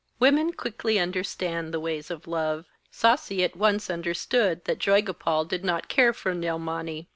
[0.19, 2.65] Women quickly understand the ways of love.
[2.91, 7.05] Sasi at once understood that Joygopal did not care for Nilmani.